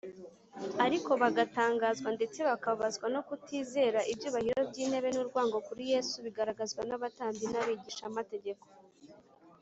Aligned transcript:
ariko 0.85 1.11
bagatangazwa 1.21 2.09
ndetse 2.17 2.39
bakababazwa 2.49 3.05
no 3.15 3.21
kutizera, 3.27 3.99
ibyubahiro 4.11 4.61
by’intebe, 4.69 5.09
n’urwango 5.11 5.57
kuri 5.67 5.83
Yesu, 5.93 6.15
bigaragazwa 6.25 6.81
n’abatambyi 6.85 7.45
n’abigishamategeko 7.49 8.65